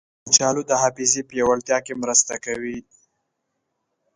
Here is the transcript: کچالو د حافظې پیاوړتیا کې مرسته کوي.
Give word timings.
کچالو 0.25 0.61
د 0.69 0.71
حافظې 0.81 1.21
پیاوړتیا 1.29 1.77
کې 1.85 1.93
مرسته 2.03 2.33
کوي. 2.45 2.77